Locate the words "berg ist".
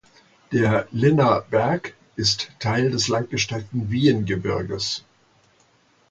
1.41-2.49